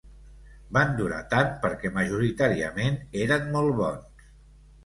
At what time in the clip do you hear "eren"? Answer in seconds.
3.27-3.47